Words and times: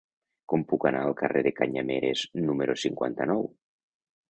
Com 0.53 0.63
puc 0.71 0.87
anar 0.89 1.01
al 1.09 1.13
carrer 1.19 1.43
de 1.49 1.51
Canyameres 1.59 2.25
número 2.47 2.79
cinquanta-nou? 2.87 3.49